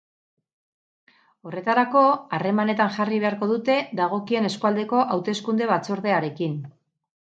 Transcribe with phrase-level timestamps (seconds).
[1.49, 2.01] Horretarako,
[2.37, 6.57] harremanetan jarri beharko dute dagokien eskualdeko hauteskunde-batzordearekin.